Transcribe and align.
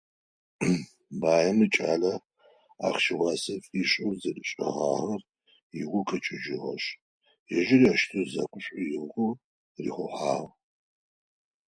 Баим 1.21 1.57
икӏалэ 1.65 2.13
ахъщэм 2.85 3.19
уасэ 3.23 3.53
фишӏэу 3.65 4.11
зэришӏыгъагъэр 4.21 5.23
ыгу 5.83 6.01
къэкӏыжьыгъэшъ, 6.07 6.87
ежьыри 7.57 7.87
аущтэу 7.91 8.27
зекӏо 8.31 8.59
шӏоигъоу 8.63 9.31
рихъухьагъ. 9.83 10.47